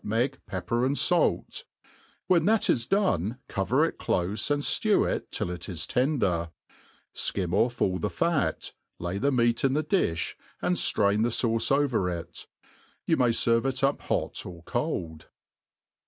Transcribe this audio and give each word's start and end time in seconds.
™^g> 0.05 0.33
P^PP^ 0.49 0.63
^^^ 0.65 0.95
^^It; 1.43 1.63
when 2.25 2.45
that 2.45 2.71
is 2.71 2.87
done, 2.87 3.37
cover 3.47 3.85
it 3.85 3.99
clofe, 3.99 4.49
and 4.49 4.63
ftew 4.63 5.07
it 5.07 5.31
till 5.31 5.51
it 5.51 5.69
is 5.69 5.85
tender, 5.85 6.49
fkim 7.13 7.53
off 7.53 7.83
all 7.83 7.99
the 7.99 8.09
fat, 8.09 8.73
lay 8.97 9.19
the 9.19 9.31
meat 9.31 9.63
in 9.63 9.73
the 9.75 9.83
difii, 9.83 10.33
and 10.59 10.77
ftrain 10.77 11.21
the 11.21 11.29
fauce 11.29 11.71
over 11.71 12.09
it. 12.09 12.47
You 13.05 13.15
may 13.15 13.29
ferve 13.29 13.65
it 13.67 13.83
up 13.83 14.01
hot 14.01 14.43
ox 14.43 14.63
cold. 14.65 15.29